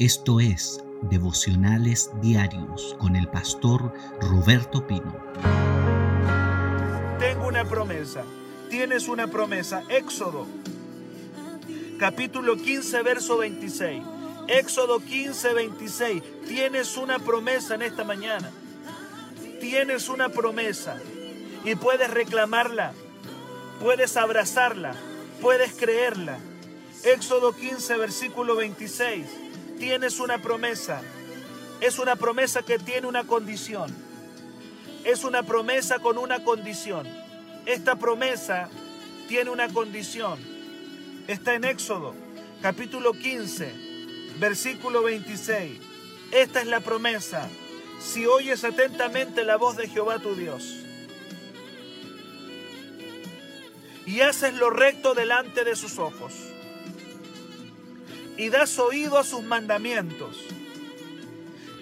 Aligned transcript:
Esto 0.00 0.40
es 0.40 0.82
Devocionales 1.02 2.10
Diarios 2.20 2.96
con 2.98 3.14
el 3.14 3.28
pastor 3.28 3.92
Roberto 4.20 4.84
Pino. 4.88 5.16
Tengo 7.20 7.46
una 7.46 7.64
promesa. 7.64 8.24
Tienes 8.68 9.06
una 9.06 9.28
promesa. 9.28 9.84
Éxodo, 9.88 10.48
capítulo 12.00 12.56
15, 12.56 13.02
verso 13.02 13.38
26. 13.38 14.02
Éxodo 14.48 14.98
15, 14.98 15.54
26. 15.54 16.22
Tienes 16.48 16.96
una 16.96 17.20
promesa 17.20 17.76
en 17.76 17.82
esta 17.82 18.02
mañana. 18.02 18.50
Tienes 19.60 20.08
una 20.08 20.28
promesa 20.28 20.98
y 21.64 21.76
puedes 21.76 22.10
reclamarla, 22.10 22.94
puedes 23.80 24.16
abrazarla, 24.16 24.96
puedes 25.40 25.72
creerla. 25.74 26.40
Éxodo 27.04 27.54
15, 27.54 27.96
versículo 27.96 28.56
26 28.56 29.43
tienes 29.78 30.20
una 30.20 30.38
promesa. 30.38 31.02
Es 31.80 31.98
una 31.98 32.16
promesa 32.16 32.62
que 32.62 32.78
tiene 32.78 33.06
una 33.06 33.24
condición. 33.24 33.94
Es 35.04 35.24
una 35.24 35.42
promesa 35.42 35.98
con 35.98 36.18
una 36.18 36.42
condición. 36.44 37.06
Esta 37.66 37.96
promesa 37.96 38.68
tiene 39.28 39.50
una 39.50 39.68
condición. 39.68 40.38
Está 41.28 41.54
en 41.54 41.64
Éxodo, 41.64 42.14
capítulo 42.62 43.12
15, 43.12 43.72
versículo 44.38 45.02
26. 45.02 45.80
Esta 46.32 46.60
es 46.60 46.66
la 46.66 46.80
promesa. 46.80 47.48
Si 48.00 48.26
oyes 48.26 48.64
atentamente 48.64 49.44
la 49.44 49.56
voz 49.56 49.76
de 49.76 49.88
Jehová 49.88 50.18
tu 50.18 50.34
Dios 50.34 50.80
y 54.06 54.20
haces 54.20 54.54
lo 54.54 54.68
recto 54.68 55.14
delante 55.14 55.64
de 55.64 55.76
sus 55.76 55.98
ojos 55.98 56.32
y 58.36 58.48
das 58.48 58.78
oído 58.78 59.18
a 59.18 59.24
sus 59.24 59.42
mandamientos 59.42 60.36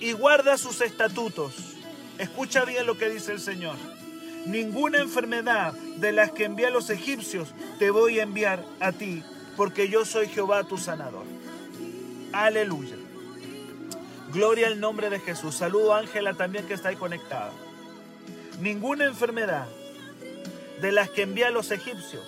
y 0.01 0.13
guarda 0.13 0.59
sus 0.59 0.81
estatutos. 0.81 1.55
Escucha 2.19 2.65
bien 2.65 2.87
lo 2.87 2.99
que 2.99 3.09
dice 3.09 3.33
el 3.33 3.41
Señor. 3.41 3.77
Ninguna 4.47 4.99
enfermedad 4.99 5.73
de 5.73 6.13
las 6.13 6.33
que 6.33 6.45
envié 6.45 6.67
a 6.67 6.71
los 6.71 6.91
egipcios 6.91 7.55
te 7.79 7.91
voy 7.91 8.19
a 8.19 8.25
enviar 8.25 8.65
a 8.81 8.93
ti, 8.93 9.23
porque 9.57 9.89
yo 9.89 10.05
soy 10.05 10.27
Jehová 10.29 10.65
tu 10.65 10.77
sanador. 10.77 11.25
Aleluya. 12.33 12.97
Gloria 14.33 14.67
al 14.67 14.81
nombre 14.81 15.11
de 15.11 15.21
Jesús. 15.21 15.55
Saludo 15.55 15.95
a 15.95 15.99
Ángela 15.99 16.35
también 16.35 16.67
que 16.67 16.75
está 16.75 16.89
ahí 16.89 16.97
conectada. 16.97 17.53
Ninguna 18.61 19.05
enfermedad 19.05 19.69
de 20.81 20.91
las 20.91 21.11
que 21.11 21.23
envié 21.23 21.45
a 21.45 21.51
los 21.51 21.71
egipcios 21.71 22.25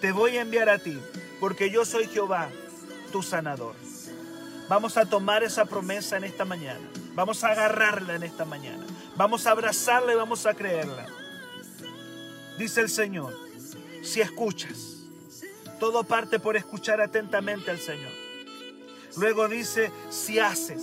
te 0.00 0.12
voy 0.12 0.36
a 0.36 0.42
enviar 0.42 0.68
a 0.68 0.78
ti, 0.78 0.98
porque 1.40 1.70
yo 1.70 1.86
soy 1.86 2.06
Jehová 2.08 2.50
tu 3.14 3.22
sanador. 3.22 3.76
Vamos 4.68 4.96
a 4.96 5.06
tomar 5.06 5.44
esa 5.44 5.66
promesa 5.66 6.16
en 6.16 6.24
esta 6.24 6.44
mañana. 6.44 6.84
Vamos 7.14 7.44
a 7.44 7.52
agarrarla 7.52 8.16
en 8.16 8.24
esta 8.24 8.44
mañana. 8.44 8.84
Vamos 9.14 9.46
a 9.46 9.52
abrazarla 9.52 10.14
y 10.14 10.16
vamos 10.16 10.46
a 10.46 10.54
creerla. 10.54 11.06
Dice 12.58 12.80
el 12.80 12.88
Señor, 12.88 13.32
si 14.02 14.20
escuchas, 14.20 15.04
todo 15.78 16.02
parte 16.02 16.40
por 16.40 16.56
escuchar 16.56 17.00
atentamente 17.00 17.70
al 17.70 17.78
Señor. 17.78 18.10
Luego 19.16 19.46
dice, 19.46 19.92
si 20.10 20.40
haces. 20.40 20.82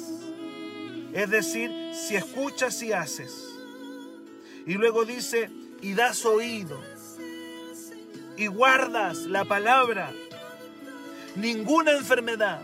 Es 1.11 1.29
decir, 1.29 1.69
si 1.93 2.15
escuchas 2.15 2.81
y 2.81 2.93
haces. 2.93 3.57
Y 4.65 4.75
luego 4.75 5.03
dice, 5.03 5.51
y 5.81 5.95
das 5.95 6.23
oído. 6.23 6.79
Y 8.37 8.47
guardas 8.47 9.17
la 9.17 9.43
palabra 9.43 10.13
ninguna 11.35 11.91
enfermedad 11.91 12.61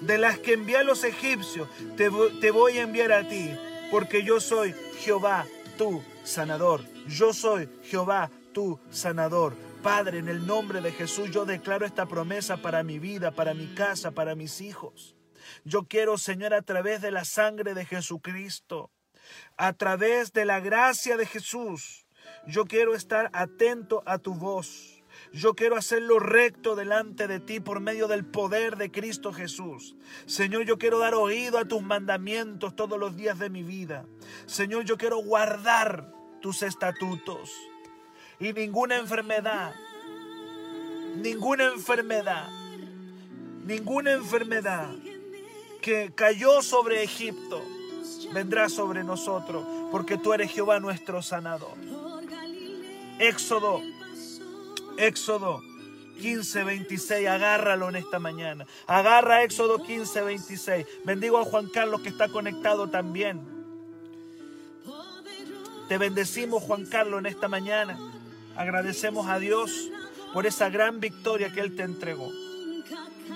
de 0.00 0.18
las 0.18 0.38
que 0.38 0.54
envié 0.54 0.78
a 0.78 0.82
los 0.82 1.04
egipcios 1.04 1.68
te, 1.96 2.10
te 2.40 2.50
voy 2.50 2.78
a 2.78 2.82
enviar 2.82 3.12
a 3.12 3.28
ti, 3.28 3.50
porque 3.90 4.22
yo 4.24 4.40
soy 4.40 4.74
Jehová, 4.98 5.46
tu 5.78 6.02
sanador. 6.24 6.82
Yo 7.06 7.32
soy 7.32 7.68
Jehová, 7.84 8.30
tu 8.52 8.78
sanador. 8.90 9.54
Padre, 9.82 10.18
en 10.18 10.28
el 10.28 10.46
nombre 10.46 10.80
de 10.80 10.92
Jesús 10.92 11.30
yo 11.30 11.44
declaro 11.44 11.84
esta 11.84 12.06
promesa 12.06 12.56
para 12.56 12.82
mi 12.84 12.98
vida, 12.98 13.32
para 13.32 13.52
mi 13.52 13.66
casa, 13.74 14.12
para 14.12 14.34
mis 14.34 14.60
hijos. 14.60 15.16
Yo 15.64 15.84
quiero, 15.84 16.18
Señor, 16.18 16.54
a 16.54 16.62
través 16.62 17.00
de 17.00 17.10
la 17.10 17.24
sangre 17.24 17.74
de 17.74 17.84
Jesucristo, 17.84 18.90
a 19.56 19.72
través 19.72 20.32
de 20.32 20.44
la 20.44 20.60
gracia 20.60 21.16
de 21.16 21.26
Jesús, 21.26 22.06
yo 22.46 22.64
quiero 22.66 22.94
estar 22.94 23.30
atento 23.32 24.02
a 24.06 24.18
tu 24.18 24.34
voz. 24.34 25.01
Yo 25.32 25.54
quiero 25.54 25.76
hacerlo 25.76 26.18
recto 26.18 26.76
delante 26.76 27.26
de 27.26 27.40
ti 27.40 27.58
por 27.58 27.80
medio 27.80 28.06
del 28.06 28.24
poder 28.24 28.76
de 28.76 28.90
Cristo 28.90 29.32
Jesús. 29.32 29.96
Señor, 30.26 30.64
yo 30.64 30.76
quiero 30.76 30.98
dar 30.98 31.14
oído 31.14 31.58
a 31.58 31.64
tus 31.64 31.82
mandamientos 31.82 32.76
todos 32.76 32.98
los 32.98 33.16
días 33.16 33.38
de 33.38 33.48
mi 33.48 33.62
vida. 33.62 34.04
Señor, 34.44 34.84
yo 34.84 34.98
quiero 34.98 35.18
guardar 35.18 36.12
tus 36.42 36.62
estatutos. 36.62 37.50
Y 38.38 38.52
ninguna 38.52 38.96
enfermedad, 38.98 39.72
ninguna 41.16 41.64
enfermedad, 41.64 42.50
ninguna 43.64 44.12
enfermedad 44.12 44.90
que 45.80 46.12
cayó 46.14 46.60
sobre 46.60 47.02
Egipto 47.02 47.62
vendrá 48.34 48.68
sobre 48.68 49.02
nosotros, 49.02 49.64
porque 49.90 50.18
tú 50.18 50.32
eres 50.32 50.50
Jehová 50.50 50.78
nuestro 50.80 51.22
sanador. 51.22 51.76
Éxodo 53.18 53.80
Éxodo 54.98 55.62
15, 56.20 56.64
26, 56.64 57.28
agárralo 57.28 57.88
en 57.88 57.96
esta 57.96 58.18
mañana. 58.18 58.66
Agarra 58.86 59.42
Éxodo 59.42 59.82
15, 59.82 60.20
26. 60.22 60.86
Bendigo 61.04 61.38
a 61.38 61.44
Juan 61.44 61.68
Carlos 61.68 62.00
que 62.00 62.10
está 62.10 62.28
conectado 62.28 62.88
también. 62.88 63.40
Te 65.88 65.98
bendecimos 65.98 66.62
Juan 66.62 66.86
Carlos 66.86 67.18
en 67.20 67.26
esta 67.26 67.48
mañana. 67.48 67.98
Agradecemos 68.56 69.26
a 69.28 69.38
Dios 69.38 69.90
por 70.32 70.46
esa 70.46 70.70
gran 70.70 71.00
victoria 71.00 71.52
que 71.52 71.60
Él 71.60 71.74
te 71.74 71.82
entregó. 71.82 72.30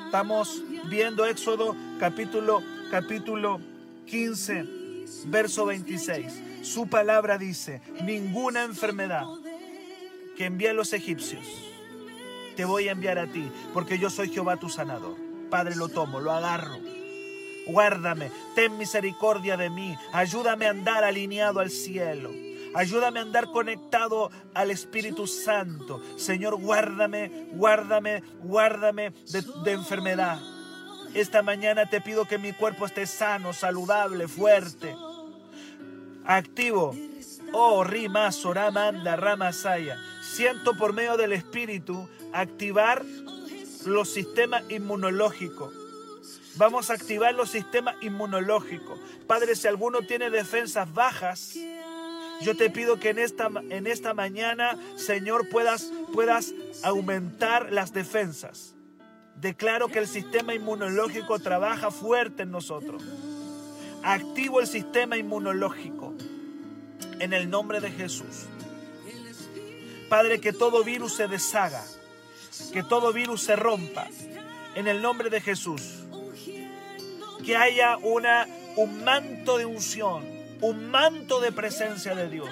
Estamos 0.07 0.63
viendo 0.89 1.27
Éxodo 1.27 1.75
capítulo, 1.99 2.63
capítulo 2.91 3.61
15, 4.07 4.65
verso 5.27 5.67
26. 5.67 6.43
Su 6.63 6.87
palabra 6.87 7.39
dice, 7.39 7.83
ninguna 8.03 8.65
enfermedad 8.65 9.25
que 10.37 10.45
envié 10.45 10.71
a 10.71 10.75
los 10.75 10.93
egipcios, 10.93 11.45
te 12.57 12.65
voy 12.65 12.89
a 12.89 12.93
enviar 12.93 13.19
a 13.19 13.27
ti, 13.27 13.51
porque 13.73 13.99
yo 13.99 14.11
soy 14.11 14.29
Jehová 14.31 14.57
tu 14.57 14.69
sanador. 14.69 15.17
Padre, 15.51 15.77
lo 15.77 15.89
tomo, 15.89 16.21
lo 16.21 16.33
agarro. 16.33 16.79
Guárdame, 17.67 18.31
ten 18.55 18.79
misericordia 18.79 19.57
de 19.57 19.71
mí, 19.71 19.97
ayúdame 20.13 20.67
a 20.67 20.71
andar 20.71 21.05
alineado 21.05 21.61
al 21.61 21.71
cielo. 21.71 22.31
Ayúdame 22.75 23.21
a 23.21 23.23
andar 23.23 23.47
conectado 23.47 24.31
al 24.55 24.71
Espíritu 24.71 25.27
Santo. 25.27 26.03
Señor, 26.17 26.61
guárdame, 26.61 27.49
guárdame, 27.53 28.23
guárdame 28.41 29.13
de, 29.65 29.73
enfermedad. 29.73 30.39
Esta 31.15 31.43
mañana 31.43 31.89
te 31.89 32.03
pido 32.03 32.27
que 32.27 32.39
mi 32.39 32.53
cuerpo 32.53 32.85
esté 32.85 33.07
sano, 33.07 33.53
saludable, 33.53 34.29
fuerte, 34.29 34.95
activo. 36.27 36.95
Oh, 37.53 37.83
Rima, 37.83 38.31
Soramanda, 38.31 39.17
Ramasaya 39.17 39.97
siento 40.37 40.77
por 40.77 40.93
medio 40.93 41.17
del 41.17 41.33
Espíritu 41.33 42.09
activar 42.33 43.03
los 43.87 44.13
sistemas 44.13 44.65
inmunológicos. 44.69 45.73
Vamos 46.57 46.91
a 46.91 46.95
activar 46.95 47.35
los 47.35 47.51
sistemas 47.51 47.97
inmunológicos. 48.03 48.99
Padre, 49.27 49.57
si 49.57 49.67
alguno 49.67 50.03
tiene 50.03 50.29
defensas 50.29 50.93
bajas, 50.93 51.55
yo 52.43 52.55
te 52.55 52.69
pido 52.69 53.01
que 53.01 53.11
en 53.11 53.19
esta, 53.19 53.49
en 53.71 53.87
esta 53.87 54.13
mañana, 54.13 54.77
Señor, 54.97 55.49
puedas, 55.49 55.91
puedas 56.13 56.53
aumentar 56.83 57.73
las 57.73 57.95
defensas. 57.95 58.75
Declaro 59.41 59.89
que 59.89 60.01
el 60.01 60.07
sistema 60.07 60.55
inmunológico 60.55 61.39
trabaja 61.39 61.91
fuerte 61.91 62.43
en 62.43 62.51
nosotros. 62.51 63.03
Activo 64.03 64.61
el 64.61 64.67
sistema 64.67 65.17
inmunológico 65.17 66.13
en 67.21 67.33
el 67.33 67.49
nombre 67.49 67.81
de 67.81 67.91
Jesús. 67.91 68.49
Padre, 70.09 70.41
que 70.41 70.53
todo 70.53 70.85
virus 70.85 71.15
se 71.15 71.27
deshaga, 71.27 71.83
que 72.73 72.83
todo 72.83 73.13
virus 73.13 73.43
se 73.43 73.57
rompa, 73.57 74.09
en 74.77 74.87
el 74.87 75.03
nombre 75.03 75.31
de 75.31 75.41
Jesús. 75.41 76.05
Que 77.45 77.57
haya 77.57 77.97
una, 77.99 78.47
un 78.77 79.05
manto 79.05 79.59
de 79.59 79.67
unción, 79.67 80.25
un 80.61 80.91
manto 80.91 81.41
de 81.41 81.51
presencia 81.51 82.15
de 82.15 82.29
Dios. 82.29 82.51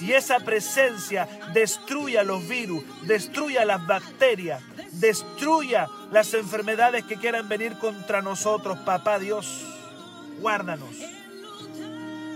Y 0.00 0.12
esa 0.12 0.40
presencia 0.40 1.28
destruya 1.54 2.22
los 2.22 2.46
virus, 2.46 2.84
destruya 3.02 3.64
las 3.64 3.86
bacterias, 3.86 4.62
destruya 4.92 5.88
las 6.10 6.34
enfermedades 6.34 7.04
que 7.04 7.16
quieran 7.16 7.48
venir 7.48 7.78
contra 7.78 8.22
nosotros, 8.22 8.78
papá 8.78 9.18
Dios. 9.18 9.64
Guárdanos, 10.40 10.96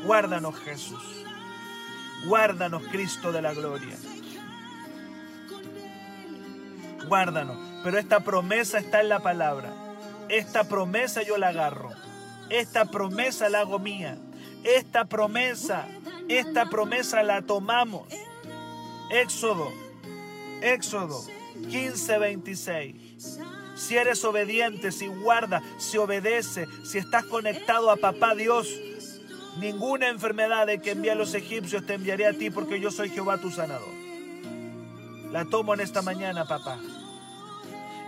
guárdanos 0.04 0.58
Jesús, 0.60 1.02
guárdanos 2.26 2.82
Cristo 2.90 3.30
de 3.30 3.42
la 3.42 3.52
gloria 3.52 3.96
guárdanos. 7.06 7.56
Pero 7.82 7.98
esta 7.98 8.20
promesa 8.20 8.78
está 8.78 9.00
en 9.00 9.08
la 9.08 9.20
palabra. 9.20 9.72
Esta 10.28 10.64
promesa 10.64 11.22
yo 11.22 11.36
la 11.38 11.48
agarro. 11.48 11.90
Esta 12.50 12.84
promesa 12.84 13.48
la 13.48 13.60
hago 13.60 13.78
mía. 13.78 14.18
Esta 14.64 15.06
promesa, 15.06 15.86
esta 16.28 16.66
promesa 16.66 17.22
la 17.22 17.42
tomamos. 17.42 18.08
Éxodo, 19.10 19.72
Éxodo 20.60 21.24
15, 21.68 22.18
26. 22.18 22.96
Si 23.74 23.96
eres 23.96 24.24
obediente, 24.24 24.92
si 24.92 25.06
guarda, 25.06 25.62
si 25.78 25.96
obedece, 25.96 26.66
si 26.84 26.98
estás 26.98 27.24
conectado 27.24 27.90
a 27.90 27.96
papá 27.96 28.34
Dios, 28.34 28.68
ninguna 29.58 30.08
enfermedad 30.08 30.66
de 30.66 30.80
que 30.80 30.90
envía 30.92 31.12
a 31.12 31.16
los 31.16 31.34
egipcios 31.34 31.86
te 31.86 31.94
enviaré 31.94 32.26
a 32.26 32.34
ti 32.34 32.50
porque 32.50 32.80
yo 32.80 32.90
soy 32.90 33.08
Jehová 33.08 33.38
tu 33.38 33.50
sanador. 33.50 33.99
La 35.32 35.44
tomo 35.44 35.74
en 35.74 35.80
esta 35.80 36.02
mañana, 36.02 36.44
papá. 36.44 36.78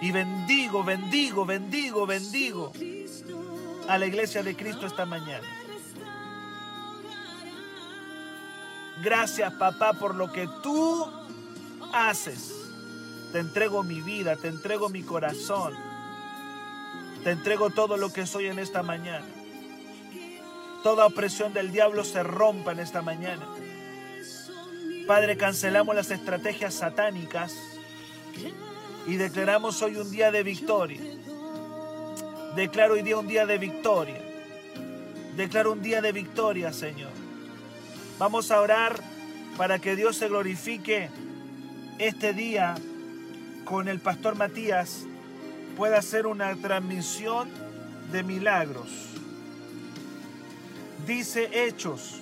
Y 0.00 0.10
bendigo, 0.10 0.82
bendigo, 0.82 1.46
bendigo, 1.46 2.06
bendigo 2.06 2.72
a 3.88 3.98
la 3.98 4.06
iglesia 4.06 4.42
de 4.42 4.56
Cristo 4.56 4.86
esta 4.86 5.06
mañana. 5.06 5.46
Gracias, 9.02 9.52
papá, 9.54 9.92
por 9.92 10.14
lo 10.14 10.32
que 10.32 10.48
tú 10.62 11.06
haces. 11.92 12.52
Te 13.32 13.38
entrego 13.38 13.82
mi 13.82 14.00
vida, 14.00 14.36
te 14.36 14.48
entrego 14.48 14.88
mi 14.88 15.02
corazón. 15.02 15.74
Te 17.22 17.30
entrego 17.30 17.70
todo 17.70 17.96
lo 17.96 18.12
que 18.12 18.26
soy 18.26 18.46
en 18.46 18.58
esta 18.58 18.82
mañana. 18.82 19.26
Toda 20.82 21.06
opresión 21.06 21.52
del 21.52 21.70
diablo 21.70 22.02
se 22.02 22.24
rompa 22.24 22.72
en 22.72 22.80
esta 22.80 23.02
mañana. 23.02 23.46
Padre, 25.06 25.36
cancelamos 25.36 25.94
las 25.94 26.10
estrategias 26.10 26.74
satánicas 26.74 27.54
y 29.06 29.16
declaramos 29.16 29.82
hoy 29.82 29.96
un 29.96 30.10
día 30.10 30.30
de 30.30 30.42
victoria. 30.42 31.00
Declaro 32.54 32.94
hoy 32.94 33.02
día 33.02 33.18
un 33.18 33.26
día 33.26 33.46
de 33.46 33.58
victoria. 33.58 34.20
Declaro 35.36 35.72
un 35.72 35.82
día 35.82 36.00
de 36.00 36.12
victoria, 36.12 36.72
Señor. 36.72 37.10
Vamos 38.18 38.50
a 38.50 38.60
orar 38.60 39.00
para 39.56 39.78
que 39.78 39.96
Dios 39.96 40.16
se 40.16 40.28
glorifique 40.28 41.10
este 41.98 42.32
día 42.32 42.74
con 43.64 43.88
el 43.88 43.98
pastor 43.98 44.36
Matías. 44.36 45.04
Pueda 45.76 45.98
hacer 45.98 46.26
una 46.26 46.54
transmisión 46.56 47.50
de 48.12 48.22
milagros. 48.22 48.88
Dice 51.06 51.48
Hechos, 51.52 52.20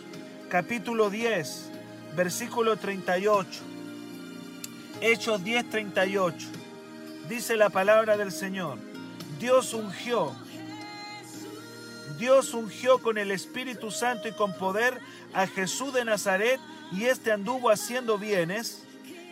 capítulo 0.49 1.11
10, 1.11 1.70
versículo 2.17 2.77
38. 2.77 3.49
Hechos 5.01 5.43
10, 5.43 5.71
38. 5.71 6.49
Dice 7.29 7.57
la 7.57 7.71
palabra 7.71 8.17
del 8.17 8.33
Señor. 8.33 8.79
Dios 9.39 9.73
ungió. 9.73 10.33
Dios 12.19 12.53
ungió 12.53 12.99
con 12.99 13.17
el 13.17 13.31
Espíritu 13.31 13.91
Santo 13.91 14.29
y 14.29 14.33
con 14.33 14.53
poder 14.53 15.01
a 15.33 15.47
Jesús 15.47 15.93
de 15.95 16.05
Nazaret 16.05 16.61
y 16.93 17.05
éste 17.05 17.33
anduvo 17.33 17.71
haciendo 17.71 18.19
bienes 18.19 18.85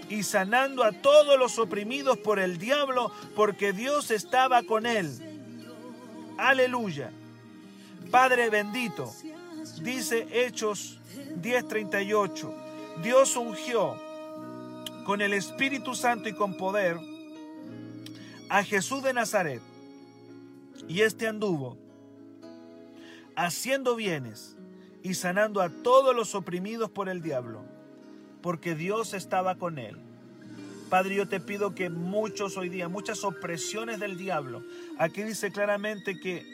y 0.08 0.22
sanando 0.22 0.84
a 0.84 0.92
todos 0.92 1.38
los 1.38 1.58
oprimidos 1.58 2.16
por 2.18 2.38
el 2.38 2.56
diablo 2.56 3.12
porque 3.34 3.72
Dios 3.72 4.10
estaba 4.10 4.62
con 4.62 4.86
él. 4.86 5.10
Aleluya. 6.38 7.10
Padre 8.10 8.48
bendito, 8.48 9.12
dice 9.82 10.26
Hechos 10.30 10.98
10:38, 11.42 12.67
Dios 13.02 13.36
ungió 13.36 13.96
con 15.04 15.20
el 15.20 15.32
Espíritu 15.32 15.94
Santo 15.94 16.28
y 16.28 16.32
con 16.32 16.56
poder 16.56 16.98
a 18.48 18.62
Jesús 18.64 19.02
de 19.02 19.12
Nazaret 19.12 19.62
y 20.88 21.02
éste 21.02 21.26
anduvo 21.26 21.76
haciendo 23.36 23.94
bienes 23.94 24.56
y 25.02 25.14
sanando 25.14 25.60
a 25.60 25.70
todos 25.70 26.14
los 26.14 26.34
oprimidos 26.34 26.90
por 26.90 27.08
el 27.08 27.22
diablo, 27.22 27.62
porque 28.42 28.74
Dios 28.74 29.14
estaba 29.14 29.56
con 29.56 29.78
él. 29.78 29.96
Padre, 30.90 31.14
yo 31.14 31.28
te 31.28 31.38
pido 31.38 31.74
que 31.74 31.88
muchos 31.88 32.56
hoy 32.56 32.68
día, 32.68 32.88
muchas 32.88 33.22
opresiones 33.22 34.00
del 34.00 34.16
diablo, 34.16 34.64
aquí 34.98 35.22
dice 35.22 35.52
claramente 35.52 36.18
que 36.18 36.44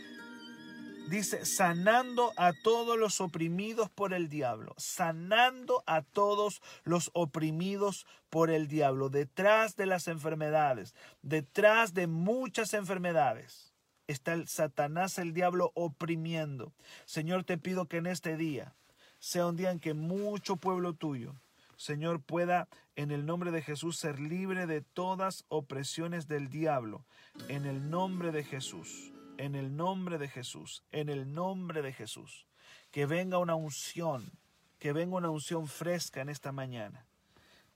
dice 1.09 1.45
sanando 1.45 2.33
a 2.37 2.53
todos 2.53 2.99
los 2.99 3.21
oprimidos 3.21 3.91
por 3.91 4.13
el 4.15 4.29
diablo, 4.29 4.75
sanando 4.77 5.83
a 5.87 6.03
todos 6.03 6.63
los 6.85 7.11
oprimidos 7.15 8.07
por 8.31 8.51
el 8.51 8.69
diablo, 8.69 9.09
detrás 9.09 9.77
de 9.77 9.87
las 9.87 10.09
enfermedades, 10.09 10.95
detrás 11.23 11.95
de 11.95 12.07
muchas 12.07 12.75
enfermedades 12.75 13.73
está 14.07 14.35
el 14.35 14.49
Satanás, 14.49 15.19
el 15.19 15.33
diablo, 15.33 15.73
oprimiendo. 15.75 16.73
Señor, 17.07 17.45
te 17.45 17.59
pido 17.59 17.87
que 17.87 17.99
en 17.99 18.07
este 18.07 18.37
día 18.37 18.75
sea 19.19 19.47
un 19.47 19.57
día 19.57 19.71
en 19.71 19.81
que 19.81 19.95
mucho 19.95 20.57
pueblo 20.57 20.95
tuyo, 20.95 21.35
Señor, 21.77 22.21
pueda 22.21 22.69
en 22.97 23.11
el 23.11 23.27
nombre 23.27 23.51
de 23.51 23.63
Jesús 23.63 23.97
ser 23.99 24.21
libre 24.21 24.67
de 24.67 24.81
todas 24.81 25.45
opresiones 25.49 26.29
del 26.29 26.49
diablo. 26.49 27.05
En 27.49 27.67
el 27.67 27.91
nombre 27.91 28.31
de 28.31 28.45
Jesús, 28.45 29.13
en 29.39 29.55
el 29.55 29.77
nombre 29.77 30.19
de 30.19 30.29
Jesús, 30.29 30.85
en 30.93 31.09
el 31.09 31.33
nombre 31.33 31.83
de 31.83 31.93
Jesús. 31.93 32.47
Que 32.91 33.07
venga 33.07 33.39
una 33.39 33.55
unción, 33.55 34.39
que 34.79 34.93
venga 34.93 35.17
una 35.17 35.31
unción 35.31 35.67
fresca 35.67 36.21
en 36.21 36.29
esta 36.29 36.53
mañana. 36.53 37.07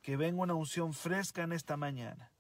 Que 0.02 0.16
venga 0.16 0.42
una 0.42 0.54
unción 0.54 0.94
fresca 0.94 1.42
en 1.42 1.52
esta 1.52 1.76
mañana 1.76 2.30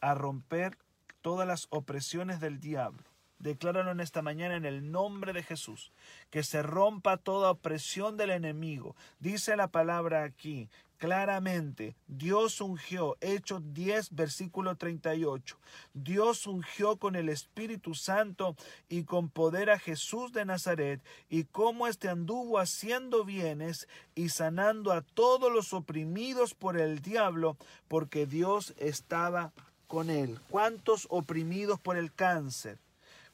a 0.00 0.14
romper 0.14 0.78
todas 1.20 1.46
las 1.46 1.66
opresiones 1.70 2.40
del 2.40 2.58
diablo 2.58 3.11
Decláralo 3.42 3.90
en 3.90 4.00
esta 4.00 4.22
mañana 4.22 4.56
en 4.56 4.64
el 4.64 4.90
nombre 4.90 5.34
de 5.34 5.42
Jesús. 5.42 5.92
Que 6.30 6.42
se 6.42 6.62
rompa 6.62 7.18
toda 7.18 7.50
opresión 7.50 8.16
del 8.16 8.30
enemigo. 8.30 8.96
Dice 9.20 9.56
la 9.56 9.68
palabra 9.68 10.24
aquí 10.24 10.70
claramente, 11.02 11.96
Dios 12.06 12.60
ungió, 12.60 13.16
Hechos 13.20 13.60
10, 13.74 14.14
versículo 14.14 14.76
38, 14.76 15.58
Dios 15.94 16.46
ungió 16.46 16.96
con 16.96 17.16
el 17.16 17.28
Espíritu 17.28 17.96
Santo 17.96 18.54
y 18.88 19.02
con 19.02 19.28
poder 19.28 19.70
a 19.70 19.80
Jesús 19.80 20.32
de 20.32 20.44
Nazaret, 20.44 21.02
y 21.28 21.42
como 21.42 21.88
éste 21.88 22.08
anduvo 22.08 22.60
haciendo 22.60 23.24
bienes 23.24 23.88
y 24.14 24.28
sanando 24.28 24.92
a 24.92 25.02
todos 25.02 25.50
los 25.52 25.72
oprimidos 25.72 26.54
por 26.54 26.76
el 26.76 27.00
diablo, 27.00 27.56
porque 27.88 28.24
Dios 28.24 28.72
estaba 28.78 29.52
con 29.88 30.08
él. 30.08 30.38
¿Cuántos 30.50 31.08
oprimidos 31.10 31.80
por 31.80 31.96
el 31.96 32.14
cáncer? 32.14 32.78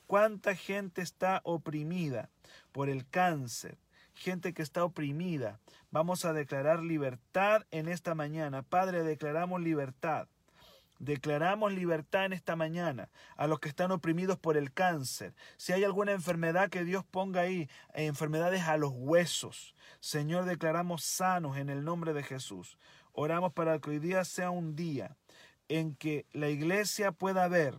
¿Cuánta 0.08 0.56
gente 0.56 1.02
está 1.02 1.42
oprimida 1.44 2.30
por 2.72 2.88
el 2.88 3.06
cáncer? 3.06 3.76
Gente 4.14 4.54
que 4.54 4.62
está 4.62 4.82
oprimida. 4.82 5.60
Vamos 5.90 6.24
a 6.24 6.32
declarar 6.32 6.82
libertad 6.82 7.66
en 7.70 7.88
esta 7.88 8.14
mañana. 8.14 8.62
Padre, 8.62 9.02
declaramos 9.02 9.60
libertad. 9.60 10.26
Declaramos 10.98 11.74
libertad 11.74 12.24
en 12.24 12.32
esta 12.32 12.56
mañana 12.56 13.10
a 13.36 13.46
los 13.46 13.60
que 13.60 13.68
están 13.68 13.90
oprimidos 13.90 14.38
por 14.38 14.56
el 14.56 14.72
cáncer. 14.72 15.34
Si 15.58 15.74
hay 15.74 15.84
alguna 15.84 16.12
enfermedad 16.12 16.70
que 16.70 16.84
Dios 16.84 17.04
ponga 17.04 17.42
ahí, 17.42 17.68
enfermedades 17.92 18.62
a 18.62 18.78
los 18.78 18.92
huesos, 18.94 19.74
Señor, 20.00 20.46
declaramos 20.46 21.04
sanos 21.04 21.58
en 21.58 21.68
el 21.68 21.84
nombre 21.84 22.14
de 22.14 22.22
Jesús. 22.22 22.78
Oramos 23.12 23.52
para 23.52 23.78
que 23.78 23.90
hoy 23.90 23.98
día 23.98 24.24
sea 24.24 24.48
un 24.48 24.74
día 24.74 25.18
en 25.68 25.94
que 25.94 26.24
la 26.32 26.48
iglesia 26.48 27.12
pueda 27.12 27.46
ver 27.46 27.78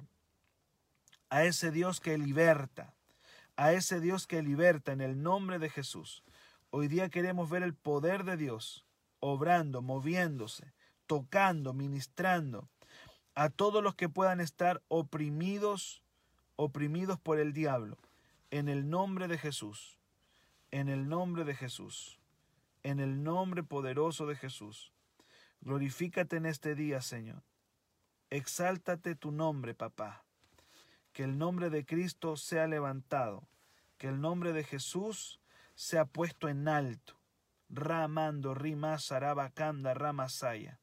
a 1.29 1.43
ese 1.43 1.71
Dios 1.71 1.99
que 1.99 2.17
liberta, 2.17 2.93
a 3.55 3.71
ese 3.73 3.99
Dios 3.99 4.25
que 4.25 4.41
liberta 4.41 4.91
en 4.91 5.01
el 5.01 5.21
nombre 5.21 5.59
de 5.59 5.69
Jesús. 5.69 6.23
Hoy 6.71 6.87
día 6.87 7.09
queremos 7.09 7.49
ver 7.49 7.63
el 7.63 7.75
poder 7.75 8.23
de 8.23 8.35
Dios 8.35 8.85
obrando, 9.19 9.81
moviéndose, 9.81 10.73
tocando, 11.05 11.73
ministrando 11.73 12.67
a 13.35 13.49
todos 13.49 13.83
los 13.83 13.95
que 13.95 14.09
puedan 14.09 14.39
estar 14.39 14.81
oprimidos, 14.87 16.01
oprimidos 16.55 17.19
por 17.19 17.39
el 17.39 17.53
diablo, 17.53 17.97
en 18.49 18.67
el 18.67 18.89
nombre 18.89 19.27
de 19.27 19.37
Jesús, 19.37 19.97
en 20.71 20.89
el 20.89 21.07
nombre 21.07 21.43
de 21.43 21.55
Jesús, 21.55 22.19
en 22.83 22.99
el 22.99 23.23
nombre 23.23 23.61
poderoso 23.63 24.25
de 24.25 24.35
Jesús. 24.35 24.91
Glorifícate 25.61 26.37
en 26.37 26.45
este 26.45 26.73
día, 26.75 27.01
Señor. 27.01 27.43
Exáltate 28.29 29.15
tu 29.15 29.31
nombre, 29.31 29.75
papá 29.75 30.23
que 31.19 31.25
el 31.25 31.37
nombre 31.37 31.69
de 31.69 31.85
Cristo 31.85 32.37
sea 32.37 32.65
levantado, 32.65 33.45
que 33.97 34.07
el 34.07 34.21
nombre 34.21 34.53
de 34.53 34.63
Jesús 34.63 35.41
sea 35.75 36.05
puesto 36.05 36.47
en 36.47 36.69
alto. 36.69 37.19
Ramando, 37.67 38.53
Rima, 38.53 38.97
Sarabakanda, 38.99 39.93
Ramasaya. 39.93 40.79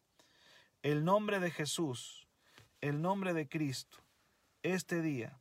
El 0.83 1.07
nombre 1.07 1.40
de 1.40 1.50
Jesús, 1.50 2.28
el 2.83 3.00
nombre 3.00 3.33
de 3.33 3.49
Cristo, 3.49 3.97
este 4.62 5.00
día 5.00 5.40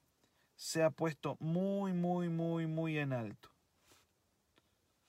sea 0.56 0.92
puesto 0.92 1.36
muy, 1.42 1.92
muy, 1.92 2.30
muy, 2.30 2.66
muy 2.66 2.98
en 2.98 3.12
alto. 3.12 3.50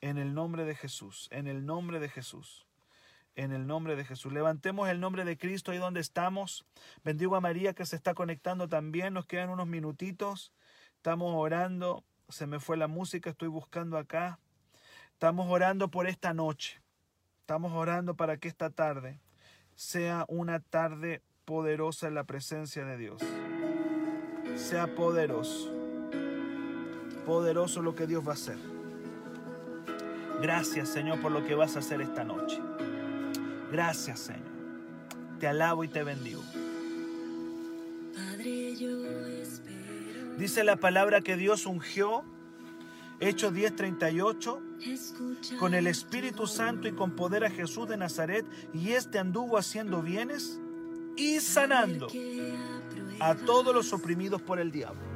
En 0.01 0.19
el 0.19 0.35
nombre 0.35 0.65
de 0.65 0.75
Jesús, 0.75 1.29
en 1.31 1.47
el 1.47 1.65
nombre 1.65 2.01
de 2.01 2.09
Jesús 2.09 2.66
en 3.37 3.53
el 3.53 3.67
nombre 3.67 3.95
de 3.95 4.05
Jesús. 4.05 4.33
Levantemos 4.33 4.89
el 4.89 4.99
nombre 4.99 5.25
de 5.25 5.37
Cristo 5.37 5.71
ahí 5.71 5.79
donde 5.79 6.01
estamos. 6.01 6.65
Bendigo 7.05 7.37
a 7.37 7.41
María 7.41 7.75
que 7.75 7.87
se 7.87 7.95
está 7.95 8.15
conectando 8.15 8.69
también. 8.69 9.15
Nos 9.15 9.27
quedan 9.27 9.51
unos 9.51 9.67
minutitos. 9.67 10.53
Estamos 10.97 11.33
orando, 11.37 12.03
se 12.29 12.47
me 12.47 12.59
fue 12.59 12.77
la 12.77 12.89
música, 12.89 13.31
estoy 13.31 13.49
buscando 13.49 13.99
acá. 13.99 14.41
Estamos 15.13 15.47
orando 15.49 15.89
por 15.89 16.07
esta 16.07 16.35
noche. 16.35 16.81
Estamos 17.41 17.73
orando 17.73 18.17
para 18.17 18.39
que 18.39 18.49
esta 18.49 18.71
tarde 18.71 19.21
sea 19.77 20.25
una 20.29 20.59
tarde 20.59 21.23
poderosa 21.45 22.09
en 22.09 22.15
la 22.15 22.25
presencia 22.25 22.85
de 22.85 22.97
Dios. 22.97 23.23
Sea 24.57 24.95
poderoso. 24.95 25.73
Poderoso 27.25 27.83
lo 27.83 27.95
que 27.95 28.07
Dios 28.07 28.27
va 28.27 28.33
a 28.33 28.35
hacer. 28.35 28.59
Gracias 30.41 30.89
Señor 30.89 31.21
por 31.21 31.33
lo 31.33 31.45
que 31.45 31.55
vas 31.55 31.77
a 31.77 31.81
hacer 31.81 32.01
esta 32.01 32.25
noche. 32.25 32.61
Gracias 33.71 34.21
Señor. 34.21 34.57
Te 35.41 35.47
alabo 35.47 35.85
y 35.85 35.89
te 35.89 36.03
bendigo. 36.03 36.43
Dice 40.39 40.65
la 40.65 40.77
palabra 40.77 41.21
que 41.21 41.37
Dios 41.37 41.67
ungió, 41.67 42.25
Hechos 43.21 43.53
10:38, 43.53 45.59
con 45.59 45.75
el 45.75 45.87
Espíritu 45.87 46.47
Santo 46.47 46.89
y 46.89 46.93
con 46.93 47.17
poder 47.17 47.45
a 47.45 47.51
Jesús 47.51 47.89
de 47.89 47.97
Nazaret, 47.97 48.45
y 48.75 48.93
éste 48.93 49.19
anduvo 49.19 49.57
haciendo 49.57 50.03
bienes 50.03 50.61
y 51.17 51.41
sanando 51.41 52.09
a 53.21 53.35
todos 53.35 53.75
los 53.75 53.93
oprimidos 53.93 54.43
por 54.43 54.59
el 54.59 54.71
diablo. 54.71 55.16